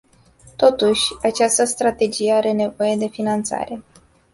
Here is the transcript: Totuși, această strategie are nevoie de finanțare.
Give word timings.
Totuși, 0.55 1.03
această 1.21 1.63
strategie 1.65 2.31
are 2.33 2.51
nevoie 2.51 2.95
de 2.95 3.07
finanțare. 3.07 3.83